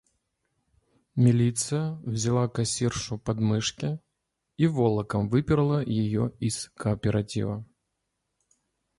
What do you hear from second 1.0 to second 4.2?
Милиция взяла кассиршу под мышки